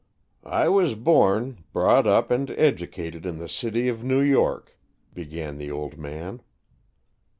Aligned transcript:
"I 0.49 0.67
was 0.67 0.95
born, 0.95 1.63
brought 1.73 2.07
up 2.07 2.31
and 2.31 2.49
educated 2.49 3.23
in 3.23 3.37
the 3.37 3.47
city 3.47 3.87
of 3.87 4.03
New 4.03 4.21
York," 4.21 4.75
began 5.13 5.59
the 5.59 5.69
old 5.69 5.95
man. 5.95 6.41